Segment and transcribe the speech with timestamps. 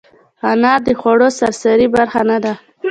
[0.49, 2.53] انار د خوړو سرسري برخه نه ده.